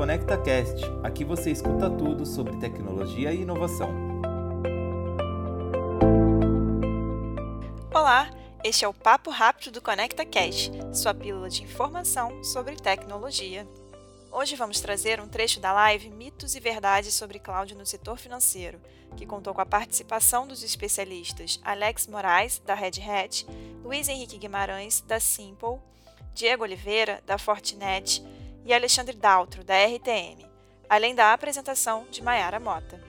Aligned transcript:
ConectaCast. 0.00 0.80
Aqui 1.04 1.26
você 1.26 1.50
escuta 1.50 1.90
tudo 1.90 2.24
sobre 2.24 2.56
tecnologia 2.56 3.34
e 3.34 3.42
inovação. 3.42 3.90
Olá, 7.92 8.30
este 8.64 8.82
é 8.82 8.88
o 8.88 8.94
Papo 8.94 9.28
Rápido 9.28 9.72
do 9.72 9.82
ConectaCast, 9.82 10.72
sua 10.94 11.12
pílula 11.12 11.50
de 11.50 11.64
informação 11.64 12.42
sobre 12.42 12.76
tecnologia. 12.76 13.68
Hoje 14.32 14.56
vamos 14.56 14.80
trazer 14.80 15.20
um 15.20 15.28
trecho 15.28 15.60
da 15.60 15.70
live 15.70 16.08
Mitos 16.08 16.54
e 16.54 16.60
Verdades 16.60 17.12
sobre 17.12 17.38
Cloud 17.38 17.74
no 17.74 17.84
Setor 17.84 18.16
Financeiro, 18.16 18.80
que 19.18 19.26
contou 19.26 19.52
com 19.52 19.60
a 19.60 19.66
participação 19.66 20.46
dos 20.46 20.62
especialistas 20.62 21.60
Alex 21.62 22.06
Moraes, 22.06 22.58
da 22.64 22.72
Red 22.72 23.02
Hat, 23.06 23.46
Luiz 23.84 24.08
Henrique 24.08 24.38
Guimarães, 24.38 25.02
da 25.02 25.20
Simple, 25.20 25.76
Diego 26.34 26.62
Oliveira, 26.62 27.22
da 27.26 27.36
Fortinet 27.36 28.24
e 28.70 28.72
Alexandre 28.72 29.16
Daltro, 29.16 29.64
da 29.64 29.74
RTM, 29.84 30.46
além 30.88 31.12
da 31.12 31.32
apresentação 31.32 32.06
de 32.08 32.22
Maiara 32.22 32.60
Mota. 32.60 33.02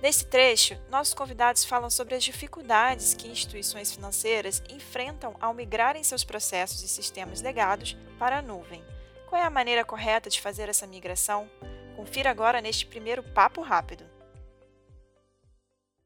Nesse 0.00 0.24
trecho, 0.24 0.78
nossos 0.88 1.12
convidados 1.12 1.64
falam 1.64 1.90
sobre 1.90 2.14
as 2.14 2.22
dificuldades 2.22 3.12
que 3.12 3.26
instituições 3.26 3.92
financeiras 3.92 4.62
enfrentam 4.70 5.34
ao 5.40 5.52
migrarem 5.54 6.04
seus 6.04 6.22
processos 6.22 6.84
e 6.84 6.88
sistemas 6.88 7.42
legados 7.42 7.96
para 8.16 8.38
a 8.38 8.42
nuvem. 8.42 8.80
Qual 9.28 9.42
é 9.42 9.44
a 9.44 9.50
maneira 9.50 9.84
correta 9.84 10.30
de 10.30 10.40
fazer 10.40 10.68
essa 10.68 10.86
migração? 10.86 11.50
Confira 11.96 12.30
agora 12.30 12.60
neste 12.60 12.86
primeiro 12.86 13.24
papo 13.24 13.60
rápido. 13.60 14.04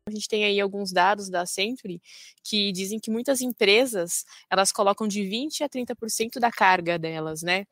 A 0.09 0.11
gente 0.11 0.27
tem 0.27 0.43
aí 0.47 0.59
alguns 0.59 0.91
dados 0.91 1.29
da 1.29 1.45
Century 1.45 2.01
que 2.43 2.73
dizem 2.73 2.99
que 2.99 3.11
muitas 3.11 3.43
empresas 3.43 4.25
elas 4.51 4.73
colocam 4.73 5.07
de 5.07 5.23
20 5.23 5.65
a 5.65 5.69
30% 5.69 6.39
da 6.39 6.51
carga 6.51 6.99
delas, 6.99 7.43
né, 7.43 7.67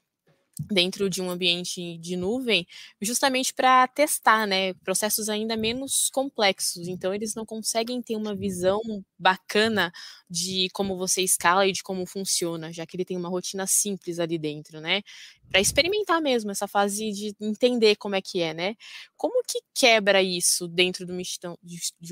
dentro 0.70 1.10
de 1.10 1.20
um 1.22 1.30
ambiente 1.30 1.98
de 1.98 2.16
nuvem, 2.16 2.66
justamente 3.00 3.52
para 3.52 3.86
testar, 3.88 4.46
né, 4.46 4.74
processos 4.74 5.28
ainda 5.28 5.56
menos 5.56 6.08
complexos. 6.10 6.86
Então 6.88 7.12
eles 7.14 7.34
não 7.34 7.44
conseguem 7.46 8.00
ter 8.02 8.16
uma 8.16 8.34
visão 8.36 8.80
bacana 9.18 9.92
de 10.34 10.68
como 10.72 10.96
você 10.96 11.22
escala 11.22 11.64
e 11.66 11.72
de 11.72 11.80
como 11.82 12.04
funciona, 12.04 12.72
já 12.72 12.84
que 12.84 12.96
ele 12.96 13.04
tem 13.04 13.16
uma 13.16 13.28
rotina 13.28 13.66
simples 13.68 14.18
ali 14.18 14.36
dentro, 14.36 14.80
né? 14.80 15.02
Para 15.48 15.60
experimentar 15.60 16.20
mesmo 16.20 16.50
essa 16.50 16.66
fase 16.66 17.12
de 17.12 17.32
entender 17.40 17.94
como 17.96 18.16
é 18.16 18.20
que 18.20 18.40
é, 18.42 18.52
né? 18.52 18.74
Como 19.16 19.42
que 19.46 19.60
quebra 19.72 20.20
isso 20.20 20.66
dentro 20.66 21.06
de 21.06 21.12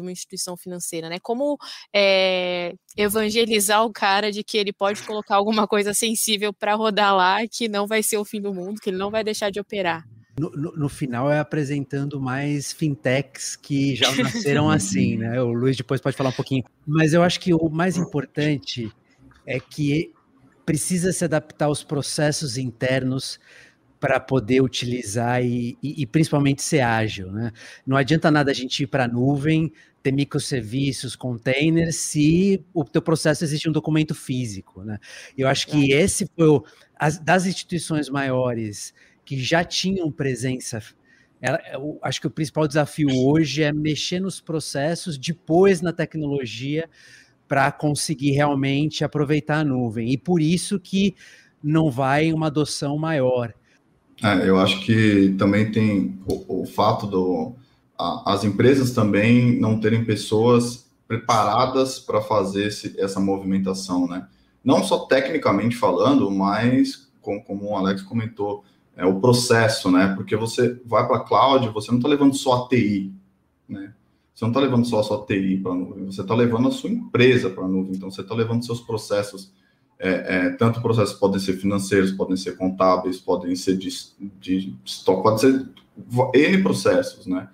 uma 0.00 0.12
instituição, 0.12 0.56
financeira, 0.56 1.08
né? 1.08 1.18
Como 1.20 1.58
é, 1.92 2.74
evangelizar 2.96 3.84
o 3.84 3.92
cara 3.92 4.30
de 4.30 4.44
que 4.44 4.56
ele 4.56 4.72
pode 4.72 5.02
colocar 5.02 5.34
alguma 5.34 5.66
coisa 5.66 5.92
sensível 5.92 6.52
para 6.52 6.74
rodar 6.74 7.16
lá, 7.16 7.38
que 7.48 7.68
não 7.68 7.88
vai 7.88 8.02
ser 8.04 8.18
o 8.18 8.24
fim 8.24 8.40
do 8.40 8.54
mundo, 8.54 8.80
que 8.80 8.90
ele 8.90 8.98
não 8.98 9.10
vai 9.10 9.24
deixar 9.24 9.50
de 9.50 9.58
operar. 9.58 10.04
No, 10.38 10.50
no, 10.50 10.72
no, 10.72 10.88
final 10.88 11.30
é 11.30 11.38
apresentando 11.38 12.18
mais 12.18 12.72
fintechs 12.72 13.54
que 13.54 13.94
já 13.94 14.10
nasceram 14.16 14.70
assim, 14.70 15.18
né? 15.18 15.42
O 15.42 15.52
Luiz 15.52 15.76
depois 15.76 16.00
pode 16.00 16.16
falar 16.16 16.30
um 16.30 16.34
pouquinho. 16.34 16.64
Mas 16.86 17.12
eu 17.12 17.22
acho 17.22 17.38
que 17.38 17.52
o 17.52 17.68
mais 17.68 17.96
importante 17.98 18.90
é 19.46 19.60
que 19.60 20.10
precisa 20.64 21.12
se 21.12 21.24
adaptar 21.24 21.66
aos 21.66 21.82
processos 21.84 22.56
internos 22.56 23.38
para 24.00 24.18
poder 24.18 24.60
utilizar 24.60 25.44
e, 25.44 25.78
e, 25.82 26.02
e, 26.02 26.06
principalmente 26.06 26.60
ser 26.60 26.80
ágil, 26.80 27.30
né? 27.30 27.52
Não 27.86 27.96
adianta 27.96 28.32
nada 28.32 28.50
a 28.50 28.54
gente 28.54 28.82
ir 28.82 28.86
para 28.88 29.04
a 29.04 29.08
nuvem, 29.08 29.72
ter 30.02 30.10
microserviços, 30.10 31.14
containers, 31.14 31.96
se 31.96 32.60
o 32.74 32.84
teu 32.84 33.00
processo 33.00 33.44
existe 33.44 33.68
um 33.68 33.72
documento 33.72 34.12
físico, 34.12 34.82
né? 34.82 34.98
Eu 35.38 35.46
acho 35.46 35.68
que 35.68 35.92
esse 35.92 36.28
foi 36.36 36.48
o, 36.48 36.64
as, 36.98 37.18
das 37.18 37.46
instituições 37.46 38.08
maiores 38.08 38.92
que 39.24 39.38
já 39.38 39.64
tinham 39.64 40.10
presença. 40.10 40.82
Ela, 41.40 41.60
eu 41.72 41.98
acho 42.02 42.20
que 42.20 42.26
o 42.26 42.30
principal 42.30 42.68
desafio 42.68 43.08
hoje 43.10 43.62
é 43.62 43.72
mexer 43.72 44.20
nos 44.20 44.40
processos, 44.40 45.18
depois 45.18 45.80
na 45.80 45.92
tecnologia, 45.92 46.88
para 47.48 47.70
conseguir 47.72 48.30
realmente 48.30 49.04
aproveitar 49.04 49.58
a 49.58 49.64
nuvem. 49.64 50.10
E 50.10 50.16
por 50.16 50.40
isso 50.40 50.78
que 50.78 51.14
não 51.62 51.90
vai 51.90 52.32
uma 52.32 52.46
adoção 52.46 52.96
maior. 52.96 53.52
É, 54.22 54.48
eu 54.48 54.58
acho 54.58 54.80
que 54.84 55.34
também 55.38 55.70
tem 55.70 56.18
o, 56.26 56.62
o 56.62 56.66
fato 56.66 57.06
do 57.06 57.54
a, 57.98 58.34
as 58.34 58.44
empresas 58.44 58.92
também 58.92 59.58
não 59.60 59.78
terem 59.78 60.04
pessoas 60.04 60.90
preparadas 61.06 61.98
para 61.98 62.20
fazer 62.20 62.66
esse, 62.66 62.98
essa 62.98 63.20
movimentação, 63.20 64.08
né? 64.08 64.26
Não 64.64 64.82
só 64.82 65.00
tecnicamente 65.00 65.76
falando, 65.76 66.30
mas 66.30 67.10
com, 67.20 67.42
como 67.42 67.70
o 67.70 67.76
Alex 67.76 68.02
comentou, 68.02 68.64
é, 68.96 69.06
o 69.06 69.20
processo, 69.20 69.90
né? 69.90 70.14
Porque 70.14 70.36
você 70.36 70.80
vai 70.84 71.06
para 71.06 71.18
a 71.18 71.24
cloud, 71.24 71.68
você 71.68 71.90
não 71.90 71.98
está 71.98 72.08
levando 72.08 72.34
só 72.34 72.64
a 72.64 72.68
TI, 72.68 73.12
né? 73.68 73.94
Você 74.34 74.44
não 74.44 74.50
está 74.50 74.60
levando 74.60 74.86
só 74.86 75.00
a 75.00 75.02
sua 75.02 75.24
TI 75.26 75.58
para 75.58 75.72
a 75.72 75.74
nuvem, 75.74 76.06
você 76.06 76.22
está 76.22 76.34
levando 76.34 76.68
a 76.68 76.72
sua 76.72 76.90
empresa 76.90 77.50
para 77.50 77.64
a 77.64 77.68
nuvem. 77.68 77.94
Então, 77.94 78.10
você 78.10 78.22
está 78.22 78.34
levando 78.34 78.64
seus 78.64 78.80
processos, 78.80 79.52
é, 79.98 80.36
é, 80.36 80.50
tanto 80.50 80.80
processos 80.80 81.14
podem 81.14 81.38
ser 81.38 81.54
financeiros, 81.58 82.12
podem 82.12 82.36
ser 82.36 82.56
contábeis, 82.56 83.20
podem 83.20 83.54
ser 83.54 83.76
de, 83.76 83.88
de 84.40 84.74
estoque, 84.84 85.22
pode 85.22 85.40
ser 85.40 85.68
N 86.34 86.62
processos, 86.62 87.26
né? 87.26 87.48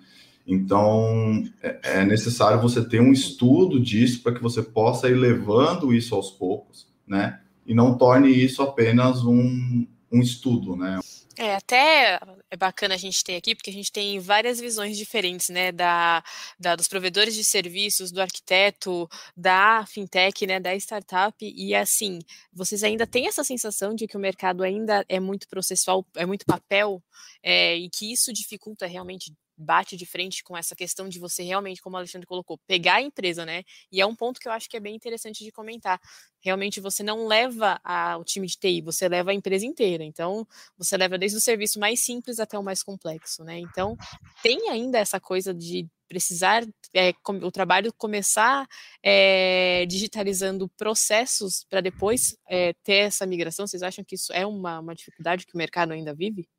Então, 0.47 1.43
é, 1.61 1.99
é 1.99 2.05
necessário 2.05 2.61
você 2.61 2.83
ter 2.83 3.01
um 3.01 3.11
estudo 3.11 3.79
disso 3.79 4.23
para 4.23 4.33
que 4.33 4.41
você 4.41 4.63
possa 4.63 5.09
ir 5.09 5.15
levando 5.15 5.93
isso 5.93 6.15
aos 6.15 6.31
poucos, 6.31 6.87
né? 7.05 7.39
E 7.67 7.75
não 7.75 7.97
torne 7.97 8.29
isso 8.29 8.63
apenas 8.63 9.23
um, 9.23 9.85
um 10.11 10.21
estudo, 10.21 10.75
né? 10.75 10.99
É, 11.41 11.55
até 11.55 12.19
é 12.51 12.57
bacana 12.57 12.95
a 12.95 12.97
gente 12.97 13.23
ter 13.23 13.37
aqui, 13.37 13.55
porque 13.55 13.69
a 13.69 13.73
gente 13.73 13.93
tem 13.93 14.19
várias 14.19 14.59
visões 14.59 14.97
diferentes, 14.97 15.47
né, 15.47 15.71
da, 15.71 16.21
da, 16.59 16.75
dos 16.75 16.89
provedores 16.89 17.33
de 17.33 17.45
serviços, 17.45 18.11
do 18.11 18.21
arquiteto, 18.21 19.07
da 19.37 19.85
fintech, 19.87 20.45
né, 20.45 20.59
da 20.59 20.75
startup, 20.75 21.37
e 21.39 21.73
assim, 21.73 22.19
vocês 22.51 22.83
ainda 22.83 23.07
têm 23.07 23.25
essa 23.25 23.41
sensação 23.41 23.95
de 23.95 24.05
que 24.05 24.17
o 24.17 24.19
mercado 24.19 24.63
ainda 24.63 25.05
é 25.07 25.17
muito 25.17 25.47
processual, 25.47 26.05
é 26.13 26.25
muito 26.25 26.45
papel, 26.45 27.01
é, 27.41 27.73
e 27.77 27.89
que 27.89 28.11
isso 28.11 28.33
dificulta 28.33 28.85
realmente 28.85 29.31
bate 29.59 29.97
de 29.97 30.05
frente 30.05 30.43
com 30.43 30.55
essa 30.55 30.75
questão 30.75 31.09
de 31.09 31.19
você 31.19 31.43
realmente, 31.43 31.81
como 31.81 31.95
o 31.95 31.97
Alexandre 31.97 32.25
colocou, 32.25 32.57
pegar 32.65 32.95
a 32.95 33.01
empresa, 33.01 33.45
né? 33.45 33.63
E 33.91 33.99
é 33.99 34.05
um 34.05 34.15
ponto 34.15 34.39
que 34.39 34.47
eu 34.47 34.51
acho 34.51 34.69
que 34.69 34.77
é 34.77 34.79
bem 34.79 34.95
interessante 34.95 35.43
de 35.43 35.51
comentar. 35.51 35.99
Realmente 36.41 36.79
você 36.79 37.03
não 37.03 37.27
leva 37.27 37.79
a, 37.83 38.17
o 38.17 38.23
time 38.23 38.47
de 38.47 38.57
TI, 38.57 38.81
você 38.81 39.09
leva 39.09 39.31
a 39.31 39.33
empresa 39.33 39.65
inteira. 39.65 40.03
Então, 40.03 40.47
você 40.77 40.95
leva 40.95 41.17
desde 41.17 41.37
o 41.37 41.41
serviço 41.41 41.79
mais 41.79 42.03
simples 42.03 42.39
até 42.39 42.57
o 42.57 42.63
mais 42.63 42.81
complexo, 42.81 43.43
né? 43.43 43.59
Então, 43.59 43.97
tem 44.41 44.69
ainda 44.69 44.97
essa 44.97 45.19
coisa 45.19 45.53
de 45.53 45.87
precisar 46.07 46.65
é, 46.93 47.13
o 47.27 47.51
trabalho 47.51 47.93
começar 47.93 48.67
é, 49.03 49.85
digitalizando 49.85 50.67
processos 50.69 51.63
para 51.69 51.81
depois 51.81 52.35
é, 52.49 52.73
ter 52.83 53.05
essa 53.05 53.25
migração. 53.27 53.67
Vocês 53.67 53.83
acham 53.83 54.03
que 54.03 54.15
isso 54.15 54.33
é 54.33 54.45
uma, 54.45 54.79
uma 54.79 54.95
dificuldade 54.95 55.45
que 55.45 55.53
o 55.53 55.57
mercado 55.57 55.91
ainda 55.91 56.13
vive? 56.15 56.49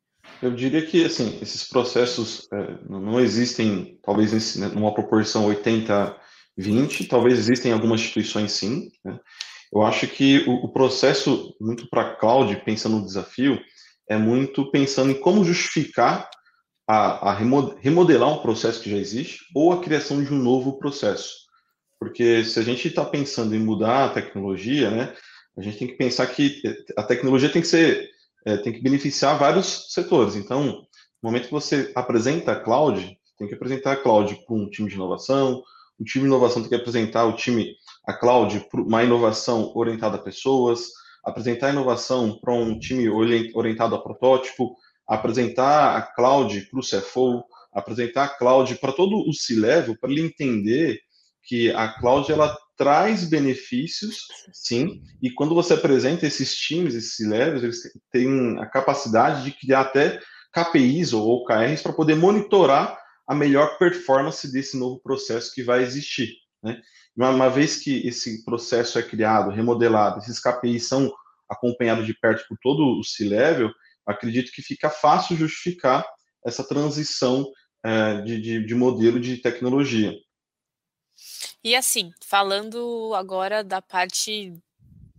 Eu 0.41 0.51
diria 0.51 0.85
que 0.85 1.05
assim, 1.05 1.37
esses 1.41 1.67
processos 1.67 2.47
é, 2.51 2.77
não 2.89 3.19
existem, 3.19 3.99
talvez 4.03 4.33
nesse, 4.33 4.59
né, 4.59 4.67
numa 4.67 4.93
proporção 4.93 5.47
80-20, 5.47 7.07
talvez 7.09 7.37
existem 7.37 7.71
algumas 7.71 8.01
instituições 8.01 8.51
sim. 8.51 8.91
Né? 9.03 9.19
Eu 9.71 9.83
acho 9.83 10.07
que 10.07 10.43
o, 10.47 10.65
o 10.65 10.73
processo, 10.73 11.55
muito 11.59 11.89
para 11.89 12.15
cloud, 12.15 12.55
pensando 12.65 12.97
no 12.97 13.05
desafio, 13.05 13.59
é 14.09 14.17
muito 14.17 14.69
pensando 14.71 15.11
em 15.11 15.19
como 15.19 15.45
justificar 15.45 16.29
a, 16.87 17.31
a 17.31 17.33
remodelar 17.33 18.29
um 18.29 18.41
processo 18.41 18.81
que 18.81 18.89
já 18.89 18.97
existe 18.97 19.45
ou 19.55 19.71
a 19.71 19.81
criação 19.81 20.21
de 20.23 20.33
um 20.33 20.37
novo 20.37 20.77
processo. 20.77 21.41
Porque 21.99 22.43
se 22.43 22.59
a 22.59 22.63
gente 22.63 22.87
está 22.87 23.05
pensando 23.05 23.55
em 23.55 23.59
mudar 23.59 24.05
a 24.05 24.09
tecnologia, 24.09 24.89
né, 24.89 25.13
a 25.57 25.61
gente 25.61 25.77
tem 25.77 25.87
que 25.87 25.93
pensar 25.93 26.27
que 26.27 26.61
a 26.97 27.03
tecnologia 27.03 27.49
tem 27.49 27.61
que 27.61 27.67
ser 27.67 28.10
é, 28.45 28.57
tem 28.57 28.73
que 28.73 28.81
beneficiar 28.81 29.37
vários 29.37 29.93
setores. 29.93 30.35
Então, 30.35 30.65
no 30.65 31.29
momento 31.29 31.45
que 31.45 31.51
você 31.51 31.91
apresenta 31.95 32.53
a 32.53 32.59
cloud, 32.59 33.17
tem 33.37 33.47
que 33.47 33.55
apresentar 33.55 33.93
a 33.93 33.97
cloud 33.97 34.35
para 34.45 34.55
um 34.55 34.69
time 34.69 34.89
de 34.89 34.95
inovação, 34.95 35.63
o 35.99 36.03
time 36.03 36.23
de 36.23 36.27
inovação 36.27 36.61
tem 36.61 36.69
que 36.69 36.75
apresentar 36.75 37.25
o 37.25 37.35
time, 37.35 37.75
a 38.07 38.13
cloud, 38.13 38.67
para 38.71 38.81
uma 38.81 39.03
inovação 39.03 39.71
orientada 39.75 40.17
a 40.17 40.21
pessoas, 40.21 40.87
apresentar 41.23 41.67
a 41.67 41.71
inovação 41.71 42.39
para 42.39 42.53
um 42.53 42.79
time 42.79 43.07
orientado 43.53 43.93
a 43.93 44.01
protótipo, 44.01 44.75
apresentar 45.07 45.95
a 45.95 46.01
cloud 46.01 46.67
para 46.71 46.79
o 46.79 46.83
CFO, 46.83 47.43
apresentar 47.71 48.23
a 48.23 48.29
cloud 48.29 48.75
para 48.75 48.91
todo 48.91 49.15
o 49.27 49.33
C-level, 49.33 49.95
para 49.99 50.11
ele 50.11 50.21
entender 50.21 50.99
que 51.43 51.71
a 51.71 51.87
cloud 51.99 52.31
ela 52.31 52.57
traz 52.81 53.23
benefícios, 53.23 54.25
sim, 54.51 55.03
e 55.21 55.29
quando 55.29 55.53
você 55.53 55.75
apresenta 55.75 56.25
esses 56.25 56.55
times, 56.55 56.95
esses 56.95 57.27
levels, 57.27 57.61
eles 57.61 57.79
têm 58.11 58.59
a 58.59 58.65
capacidade 58.65 59.43
de 59.43 59.51
criar 59.51 59.81
até 59.81 60.19
KPIs 60.51 61.13
ou 61.13 61.43
OKRs 61.43 61.83
para 61.83 61.93
poder 61.93 62.15
monitorar 62.15 62.97
a 63.27 63.35
melhor 63.35 63.77
performance 63.77 64.51
desse 64.51 64.75
novo 64.79 64.99
processo 64.99 65.53
que 65.53 65.61
vai 65.61 65.83
existir. 65.83 66.33
Né? 66.63 66.81
Uma, 67.15 67.49
vez 67.49 67.77
que 67.77 68.07
esse 68.07 68.43
processo 68.43 68.97
é 68.97 69.03
criado, 69.03 69.51
remodelado, 69.51 70.17
esses 70.17 70.39
KPIs 70.39 70.87
são 70.87 71.13
acompanhados 71.47 72.07
de 72.07 72.15
perto 72.15 72.43
por 72.49 72.57
todo 72.63 72.99
o 72.99 73.03
C-Level, 73.03 73.71
acredito 74.07 74.51
que 74.51 74.63
fica 74.63 74.89
fácil 74.89 75.37
justificar 75.37 76.03
essa 76.43 76.67
transição 76.67 77.45
é, 77.85 78.21
de, 78.21 78.41
de, 78.41 78.65
de 78.65 78.73
modelo 78.73 79.19
de 79.19 79.37
tecnologia. 79.37 80.15
E 81.63 81.75
assim, 81.75 82.11
falando 82.25 83.13
agora 83.15 83.63
da 83.63 83.81
parte 83.81 84.53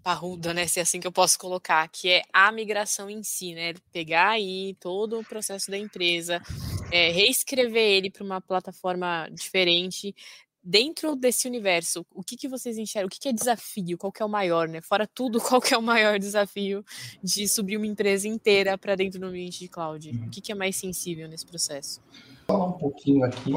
parruda, 0.03 0.53
né, 0.53 0.67
se 0.67 0.81
é 0.81 0.83
assim 0.83 0.99
que 0.99 1.07
eu 1.07 1.13
posso 1.13 1.39
colocar, 1.39 1.89
que 1.89 2.09
é 2.09 2.23
a 2.33 2.51
migração 2.51 3.09
em 3.09 3.23
si, 3.23 3.55
né, 3.55 3.73
pegar 3.93 4.31
aí 4.31 4.75
todo 4.81 5.19
o 5.19 5.25
processo 5.25 5.71
da 5.71 5.79
empresa, 5.79 6.43
é, 6.91 7.11
reescrever 7.11 7.83
ele 7.83 8.11
para 8.11 8.25
uma 8.25 8.41
plataforma 8.41 9.29
diferente, 9.31 10.15
dentro 10.63 11.17
desse 11.17 11.49
universo, 11.49 12.07
o 12.15 12.23
que, 12.23 12.37
que 12.37 12.49
vocês 12.49 12.79
enxergam? 12.79 13.07
O 13.07 13.11
que, 13.11 13.19
que 13.19 13.29
é 13.29 13.33
desafio? 13.33 13.99
Qual 13.99 14.13
que 14.13 14.23
é 14.23 14.27
o 14.27 14.29
maior, 14.29 14.69
né? 14.69 14.81
Fora 14.81 15.07
tudo, 15.07 15.41
qual 15.43 15.61
que 15.61 15.75
é 15.75 15.79
o 15.79 15.83
maior 15.83 16.19
desafio 16.19 16.85
de 17.23 17.49
subir 17.49 17.77
uma 17.77 17.87
empresa 17.87 18.29
inteira 18.29 18.79
para 18.79 18.95
dentro 18.95 19.19
do 19.19 19.27
ambiente 19.27 19.59
de 19.59 19.69
cloud? 19.69 20.11
O 20.27 20.31
que, 20.31 20.41
que 20.41 20.53
é 20.53 20.55
mais 20.55 20.77
sensível 20.77 21.29
nesse 21.29 21.47
processo? 21.47 22.01
Vou 22.47 22.59
falar 22.59 22.71
um 22.71 22.79
pouquinho 22.79 23.25
aqui, 23.25 23.53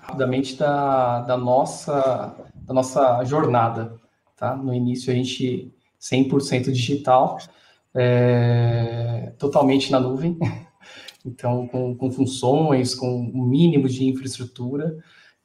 rapidamente, 0.00 0.56
da, 0.56 1.20
da, 1.20 1.36
nossa, 1.36 2.34
da 2.66 2.74
nossa 2.74 3.24
jornada. 3.24 3.98
Tá? 4.36 4.56
No 4.56 4.72
início, 4.72 5.12
a 5.12 5.16
gente 5.16 5.72
100% 6.00 6.70
digital, 6.70 7.38
é, 7.94 9.32
totalmente 9.38 9.90
na 9.90 9.98
nuvem, 9.98 10.38
então 11.26 11.66
com, 11.66 11.94
com 11.96 12.10
funções, 12.10 12.94
com 12.94 13.32
um 13.34 13.44
mínimo 13.44 13.88
de 13.88 14.06
infraestrutura, 14.06 14.96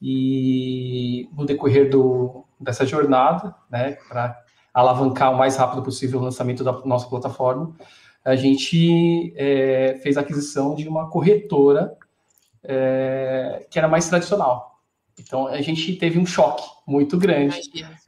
e 0.06 1.30
no 1.34 1.46
decorrer 1.46 1.88
do, 1.88 2.44
dessa 2.60 2.84
jornada, 2.84 3.54
né, 3.70 3.92
para 4.06 4.38
alavancar 4.74 5.32
o 5.32 5.38
mais 5.38 5.56
rápido 5.56 5.82
possível 5.82 6.20
o 6.20 6.22
lançamento 6.22 6.62
da 6.62 6.72
nossa 6.84 7.08
plataforma, 7.08 7.74
a 8.22 8.36
gente 8.36 9.32
é, 9.34 9.98
fez 10.02 10.18
a 10.18 10.20
aquisição 10.20 10.74
de 10.74 10.86
uma 10.86 11.08
corretora 11.08 11.96
é, 12.62 13.66
que 13.70 13.78
era 13.78 13.88
mais 13.88 14.06
tradicional. 14.06 14.78
Então 15.18 15.46
a 15.46 15.62
gente 15.62 15.96
teve 15.96 16.18
um 16.18 16.26
choque 16.26 16.64
muito 16.86 17.16
grande. 17.16 17.62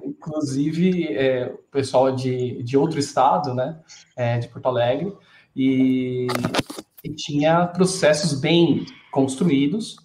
Inclusive 0.05 1.17
é, 1.17 1.47
o 1.47 1.71
pessoal 1.71 2.15
de, 2.15 2.63
de 2.63 2.77
outro 2.77 2.99
estado, 2.99 3.55
né, 3.55 3.81
é, 4.15 4.39
de 4.39 4.49
Porto 4.49 4.67
Alegre, 4.67 5.17
e, 5.57 6.27
e 7.03 7.09
tinha 7.15 7.67
processos 7.67 8.39
bem 8.39 8.85
construídos 9.11 9.97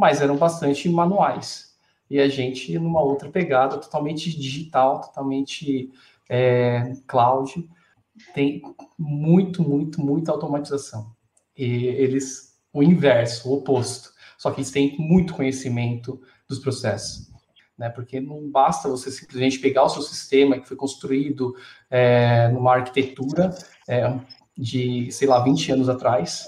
mas 0.00 0.22
eram 0.22 0.38
bastante 0.38 0.88
manuais. 0.88 1.76
E 2.08 2.18
a 2.18 2.26
gente, 2.26 2.76
numa 2.78 3.02
outra 3.02 3.28
pegada, 3.28 3.76
totalmente 3.76 4.34
digital, 4.34 5.02
totalmente 5.02 5.92
é, 6.26 6.94
cloud, 7.06 7.68
tem 8.32 8.62
muito, 8.98 9.62
muito, 9.62 10.00
muita 10.00 10.32
automatização. 10.32 11.14
E 11.54 11.86
eles, 11.86 12.58
o 12.72 12.82
inverso, 12.82 13.50
o 13.50 13.58
oposto. 13.58 14.10
Só 14.38 14.50
que 14.50 14.60
eles 14.60 14.70
têm 14.70 14.96
muito 14.98 15.34
conhecimento 15.34 16.18
dos 16.48 16.58
processos. 16.58 17.30
Né? 17.76 17.90
Porque 17.90 18.20
não 18.20 18.50
basta 18.50 18.88
você 18.88 19.10
simplesmente 19.10 19.58
pegar 19.58 19.84
o 19.84 19.90
seu 19.90 20.00
sistema 20.00 20.58
que 20.58 20.66
foi 20.66 20.78
construído 20.78 21.54
é, 21.90 22.48
numa 22.48 22.72
arquitetura 22.72 23.50
é, 23.86 24.18
de, 24.56 25.12
sei 25.12 25.28
lá, 25.28 25.44
20 25.44 25.72
anos 25.72 25.90
atrás 25.90 26.46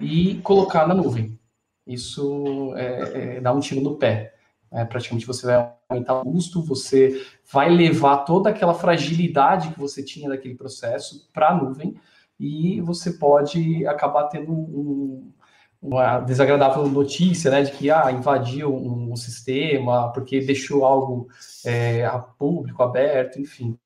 e 0.00 0.36
colocar 0.36 0.88
na 0.88 0.94
nuvem 0.94 1.38
isso 1.86 2.74
é, 2.76 3.36
é, 3.36 3.40
dá 3.40 3.52
um 3.52 3.60
tiro 3.60 3.80
no 3.80 3.96
pé. 3.96 4.34
É, 4.72 4.84
praticamente 4.84 5.26
você 5.26 5.46
vai 5.46 5.72
aumentar 5.88 6.14
o 6.14 6.24
custo, 6.24 6.60
você 6.60 7.24
vai 7.52 7.70
levar 7.70 8.18
toda 8.18 8.50
aquela 8.50 8.74
fragilidade 8.74 9.70
que 9.70 9.78
você 9.78 10.02
tinha 10.02 10.28
daquele 10.28 10.56
processo 10.56 11.30
para 11.32 11.50
a 11.50 11.54
nuvem 11.54 11.94
e 12.40 12.80
você 12.80 13.12
pode 13.12 13.86
acabar 13.86 14.24
tendo 14.24 14.50
um, 14.50 15.32
uma 15.80 16.18
desagradável 16.20 16.88
notícia, 16.88 17.52
né, 17.52 17.62
de 17.62 17.70
que 17.70 17.88
ah, 17.88 18.10
invadiu 18.10 18.74
um, 18.74 19.12
um 19.12 19.16
sistema 19.16 20.10
porque 20.12 20.40
deixou 20.40 20.84
algo 20.84 21.28
é, 21.64 22.04
a 22.04 22.18
público, 22.18 22.82
aberto, 22.82 23.40
enfim. 23.40 23.78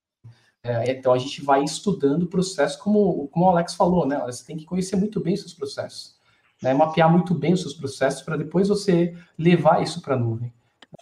É, 0.63 0.91
então 0.91 1.13
a 1.13 1.19
gente 1.19 1.43
vai 1.43 1.63
estudando 1.63 2.23
o 2.23 2.29
processo, 2.29 2.79
como, 2.83 3.29
como 3.29 3.45
o 3.45 3.51
Alex 3.51 3.75
falou, 3.75 4.07
né? 4.07 4.19
Você 4.27 4.45
tem 4.45 4.57
que 4.57 4.65
conhecer 4.65 4.97
muito 4.97 5.21
bem 5.21 5.37
seus 5.37 5.55
processos 5.55 6.18
né, 6.63 6.75
mapear 6.75 7.11
muito 7.11 7.35
bem 7.35 7.53
os 7.53 7.63
seus 7.63 7.75
processos 7.75 8.23
para 8.23 8.37
depois 8.37 8.69
você 8.69 9.15
levar 9.39 9.83
isso 9.83 10.01
para 10.01 10.15
a 10.15 10.19
nuvem. 10.19 10.53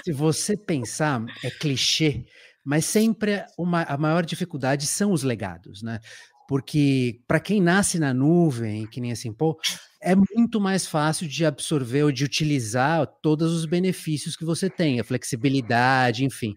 Se 0.04 0.12
você 0.12 0.56
pensar, 0.56 1.24
é 1.42 1.50
clichê, 1.50 2.26
mas 2.64 2.84
sempre 2.84 3.44
uma, 3.56 3.82
a 3.82 3.96
maior 3.96 4.24
dificuldade 4.24 4.86
são 4.86 5.12
os 5.12 5.22
legados, 5.22 5.82
né? 5.82 6.00
Porque 6.48 7.20
para 7.26 7.40
quem 7.40 7.60
nasce 7.60 7.98
na 7.98 8.14
nuvem, 8.14 8.86
que 8.86 9.00
nem 9.00 9.10
assim, 9.10 9.32
pô, 9.32 9.58
é 10.00 10.14
muito 10.14 10.60
mais 10.60 10.86
fácil 10.86 11.26
de 11.26 11.44
absorver 11.44 12.04
ou 12.04 12.12
de 12.12 12.24
utilizar 12.24 13.06
todos 13.20 13.52
os 13.52 13.66
benefícios 13.66 14.36
que 14.36 14.44
você 14.44 14.70
tem, 14.70 15.00
a 15.00 15.04
flexibilidade, 15.04 16.24
enfim. 16.24 16.54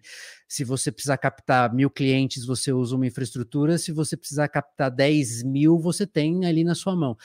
Se 0.48 0.62
você 0.62 0.92
precisar 0.92 1.18
captar 1.18 1.72
mil 1.74 1.90
clientes, 1.90 2.44
você 2.46 2.72
usa 2.72 2.94
uma 2.94 3.06
infraestrutura, 3.06 3.78
se 3.78 3.90
você 3.90 4.16
precisar 4.16 4.48
captar 4.48 4.90
10 4.90 5.42
mil, 5.42 5.78
você 5.80 6.06
tem 6.06 6.44
ali 6.44 6.62
na 6.62 6.76
sua 6.76 6.94
mão. 6.94 7.16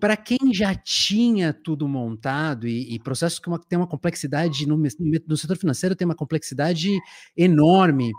Para 0.00 0.16
quem 0.16 0.52
já 0.52 0.74
tinha 0.74 1.52
tudo 1.52 1.88
montado 1.88 2.66
e, 2.66 2.94
e 2.94 2.98
processos 2.98 3.38
que 3.38 3.48
uma, 3.48 3.58
tem 3.58 3.78
uma 3.78 3.86
complexidade 3.86 4.66
no, 4.66 4.76
no 4.76 5.36
setor 5.36 5.56
financeiro 5.56 5.96
tem 5.96 6.06
uma 6.06 6.14
complexidade 6.14 6.90
enorme, 7.36 8.12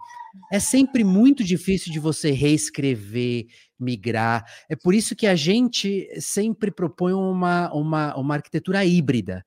é 0.52 0.60
sempre 0.60 1.04
muito 1.04 1.44
difícil 1.44 1.92
de 1.92 2.00
você 2.00 2.32
reescrever, 2.32 3.46
migrar. 3.80 4.44
É 4.70 4.76
por 4.76 4.94
isso 4.94 5.16
que 5.16 5.28
a 5.28 5.36
gente 5.36 6.08
sempre 6.20 6.72
propõe 6.72 7.14
uma, 7.14 7.72
uma, 7.74 8.16
uma 8.16 8.36
arquitetura 8.36 8.84
híbrida 8.86 9.46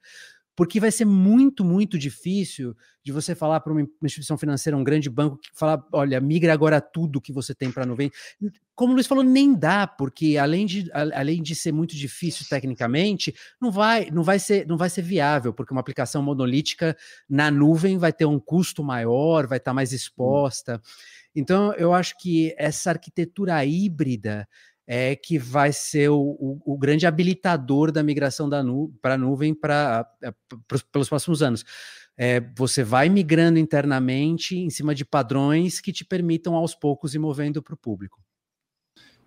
porque 0.58 0.81
vai 0.81 0.90
ser 0.90 1.05
muito, 1.05 1.64
muito 1.64 1.96
difícil 1.96 2.75
de 3.05 3.12
você 3.12 3.32
falar 3.32 3.60
para 3.60 3.72
uma 3.72 3.88
instituição 4.02 4.37
financeira, 4.37 4.76
um 4.76 4.82
grande 4.82 5.08
banco, 5.08 5.38
que 5.38 5.50
falar, 5.55 5.81
olha, 5.93 6.20
migra 6.20 6.52
agora 6.52 6.81
tudo 6.81 7.20
que 7.20 7.32
você 7.32 7.55
tem 7.55 7.70
para 7.70 7.84
a 7.84 7.87
nuvem. 7.87 8.10
Como 8.75 8.90
o 8.90 8.94
Luiz 8.96 9.06
falou, 9.06 9.22
nem 9.22 9.55
dá, 9.55 9.87
porque 9.87 10.37
além 10.37 10.66
de, 10.66 10.90
além 10.93 11.44
de 11.44 11.55
ser 11.55 11.70
muito 11.70 11.94
difícil 11.94 12.44
tecnicamente, 12.50 13.32
não 13.60 13.70
vai, 13.70 14.10
não 14.10 14.25
vai 14.25 14.40
ser, 14.40 14.66
não 14.66 14.76
vai 14.76 14.90
ser 14.90 15.02
viável, 15.02 15.55
porque 15.55 15.72
uma 15.72 15.81
aplicação 15.81 16.25
monolítica 16.25 16.96
na 17.31 17.52
nuvem 17.52 17.96
vai 17.96 18.12
ter 18.12 18.25
um 18.25 18.40
custo 18.40 18.82
maior, 18.82 19.46
vai 19.46 19.58
estar 19.58 19.70
tá 19.70 19.75
mais 19.75 19.93
exposta. 19.93 20.82
Então, 21.37 21.72
eu 21.75 21.94
acho 21.94 22.19
que 22.19 22.52
essa 22.58 22.90
arquitetura 22.90 23.64
híbrida 23.64 24.49
é 24.90 25.14
que 25.14 25.38
vai 25.38 25.70
ser 25.70 26.08
o, 26.08 26.19
o, 26.19 26.62
o 26.64 26.79
grande 26.79 27.06
habilitador 27.06 27.93
da 27.93 28.03
migração 28.03 28.48
da 28.48 28.63
nu 28.63 28.91
para 29.03 29.15
a 29.15 29.19
nuvem 29.19 29.53
pra, 29.53 30.08
é, 30.22 30.32
pelos 30.91 31.10
próximos 31.10 31.43
anos. 31.43 31.63
É, 32.17 32.41
você 32.56 32.82
vai 32.82 33.10
migrando 33.10 33.58
internamente 33.58 34.56
em 34.56 34.70
cima 34.70 34.94
de 34.94 35.05
padrões 35.05 35.79
que 35.79 35.93
te 35.93 36.06
permitam 36.06 36.55
aos 36.55 36.74
poucos 36.74 37.15
ir 37.15 37.19
movendo 37.19 37.63
para 37.63 37.74
o 37.74 37.77
público. 37.77 38.19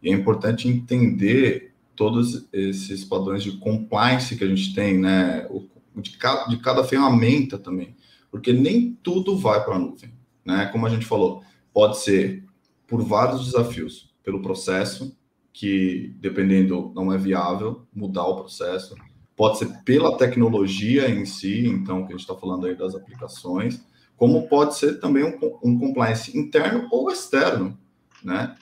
E 0.02 0.10
é 0.10 0.14
importante 0.14 0.68
entender 0.68 1.76
todos 1.96 2.48
esses 2.52 3.06
padrões 3.06 3.44
de 3.44 3.52
compliance 3.60 4.36
que 4.36 4.44
a 4.44 4.48
gente 4.48 4.74
tem, 4.74 4.98
né? 4.98 5.48
De 5.96 6.18
cada, 6.18 6.46
de 6.46 6.58
cada 6.58 6.84
ferramenta 6.84 7.60
também, 7.60 7.96
porque 8.32 8.52
nem 8.52 8.98
tudo 9.04 9.38
vai 9.38 9.64
para 9.64 9.76
a 9.76 9.80
nuvem, 9.80 10.12
né? 10.44 10.66
Como 10.72 10.88
a 10.88 10.90
gente 10.90 11.06
falou, 11.06 11.44
pode 11.72 12.00
ser 12.00 12.44
por 12.88 13.04
vários 13.04 13.46
desafios, 13.46 14.12
pelo 14.24 14.42
processo, 14.42 15.16
que, 15.54 16.16
dependendo, 16.20 16.92
não 16.96 17.12
é 17.12 17.18
viável 17.18 17.86
mudar 17.94 18.26
o 18.26 18.38
processo. 18.38 18.96
Pode 19.36 19.58
ser 19.58 19.68
pela 19.84 20.18
tecnologia 20.18 21.10
em 21.10 21.26
si, 21.26 21.68
então, 21.68 22.06
que 22.06 22.14
a 22.14 22.18
gente 22.18 22.22
está 22.22 22.36
falando 22.36 22.68
aí 22.68 22.76
das 22.76 22.96
aplicações, 22.96 23.84
como 24.16 24.48
pode 24.48 24.78
ser 24.78 25.00
também 25.00 25.24
um, 25.24 25.38
um 25.64 25.80
compliance 25.80 26.38
interno 26.38 26.88
ou 26.92 27.12
externo, 27.12 27.78
né? 28.24 28.56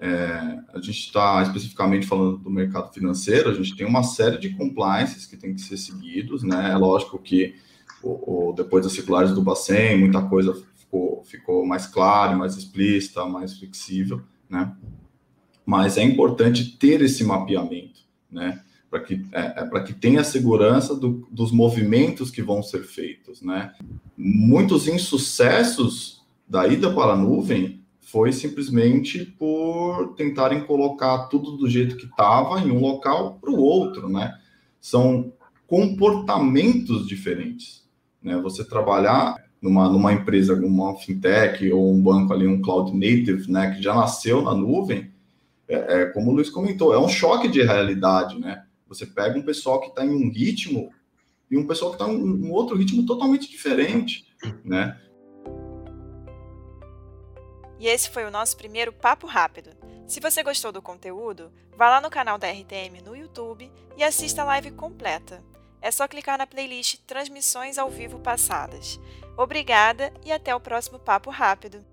É, 0.00 0.60
a 0.72 0.80
gente 0.80 1.00
está 1.00 1.42
especificamente 1.42 2.06
falando 2.06 2.38
do 2.38 2.50
mercado 2.50 2.92
financeiro, 2.92 3.50
a 3.50 3.54
gente 3.54 3.74
tem 3.74 3.84
uma 3.84 4.04
série 4.04 4.38
de 4.38 4.50
compliances 4.50 5.26
que 5.26 5.36
tem 5.36 5.54
que 5.54 5.60
ser 5.60 5.76
seguidos, 5.76 6.44
né? 6.44 6.70
É 6.70 6.76
lógico 6.76 7.18
que 7.18 7.56
o, 8.02 8.50
o, 8.50 8.52
depois 8.52 8.84
das 8.84 8.92
circulares 8.92 9.32
do 9.32 9.42
Bacen, 9.42 9.98
muita 9.98 10.22
coisa 10.22 10.54
ficou, 10.76 11.24
ficou 11.24 11.66
mais 11.66 11.86
clara, 11.86 12.36
mais 12.36 12.56
explícita, 12.56 13.24
mais 13.24 13.58
flexível, 13.58 14.22
né? 14.48 14.72
Mas 15.68 15.98
é 15.98 16.02
importante 16.02 16.78
ter 16.78 17.02
esse 17.02 17.22
mapeamento, 17.22 18.00
né? 18.32 18.62
Para 18.88 19.00
que, 19.00 19.22
é, 19.32 19.60
é 19.60 19.64
para 19.66 19.82
que 19.82 19.92
tenha 19.92 20.24
segurança 20.24 20.94
do, 20.94 21.28
dos 21.30 21.52
movimentos 21.52 22.30
que 22.30 22.40
vão 22.40 22.62
ser 22.62 22.84
feitos, 22.84 23.42
né? 23.42 23.74
Muitos 24.16 24.88
insucessos 24.88 26.22
da 26.48 26.66
ida 26.66 26.90
para 26.90 27.12
a 27.12 27.16
nuvem 27.16 27.82
foi 28.00 28.32
simplesmente 28.32 29.26
por 29.26 30.14
tentarem 30.16 30.64
colocar 30.64 31.26
tudo 31.26 31.58
do 31.58 31.68
jeito 31.68 31.98
que 31.98 32.06
estava 32.06 32.58
em 32.60 32.70
um 32.70 32.80
local 32.80 33.34
para 33.38 33.50
o 33.50 33.60
outro, 33.60 34.08
né? 34.08 34.38
São 34.80 35.34
comportamentos 35.66 37.06
diferentes, 37.06 37.84
né? 38.22 38.38
Você 38.38 38.64
trabalhar 38.64 39.36
numa, 39.60 39.86
numa 39.86 40.14
empresa, 40.14 40.54
uma 40.54 40.96
fintech 40.96 41.70
ou 41.70 41.92
um 41.92 42.00
banco 42.00 42.32
ali, 42.32 42.46
um 42.46 42.62
cloud 42.62 42.90
native, 42.90 43.52
né, 43.52 43.74
que 43.74 43.82
já 43.82 43.92
nasceu 43.94 44.40
na 44.40 44.54
nuvem, 44.54 45.10
é, 45.68 46.02
é, 46.02 46.06
como 46.06 46.30
o 46.30 46.34
Luiz 46.34 46.48
comentou, 46.48 46.94
é 46.94 46.98
um 46.98 47.08
choque 47.08 47.48
de 47.48 47.62
realidade, 47.62 48.38
né? 48.38 48.64
Você 48.86 49.04
pega 49.04 49.38
um 49.38 49.42
pessoal 49.42 49.80
que 49.80 49.88
está 49.88 50.04
em 50.04 50.10
um 50.10 50.30
ritmo 50.30 50.90
e 51.50 51.58
um 51.58 51.66
pessoal 51.66 51.90
que 51.90 52.02
está 52.02 52.10
em 52.10 52.16
um 52.16 52.50
outro 52.50 52.76
ritmo 52.76 53.04
totalmente 53.04 53.50
diferente, 53.50 54.26
né? 54.64 54.98
E 57.78 57.86
esse 57.86 58.10
foi 58.10 58.24
o 58.24 58.30
nosso 58.30 58.56
primeiro 58.56 58.92
Papo 58.92 59.26
Rápido. 59.26 59.70
Se 60.06 60.20
você 60.20 60.42
gostou 60.42 60.72
do 60.72 60.82
conteúdo, 60.82 61.52
vá 61.76 61.90
lá 61.90 62.00
no 62.00 62.10
canal 62.10 62.38
da 62.38 62.50
RTM 62.50 63.02
no 63.04 63.14
YouTube 63.14 63.70
e 63.96 64.02
assista 64.02 64.42
a 64.42 64.46
live 64.46 64.70
completa. 64.72 65.44
É 65.80 65.90
só 65.90 66.08
clicar 66.08 66.36
na 66.36 66.46
playlist 66.46 66.98
Transmissões 67.06 67.78
ao 67.78 67.88
Vivo 67.88 68.18
Passadas. 68.18 68.98
Obrigada 69.36 70.12
e 70.24 70.32
até 70.32 70.52
o 70.54 70.60
próximo 70.60 70.98
Papo 70.98 71.30
Rápido. 71.30 71.84